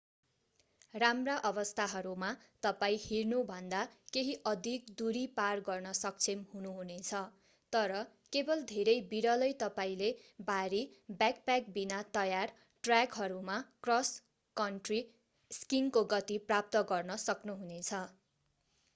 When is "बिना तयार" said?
11.77-12.55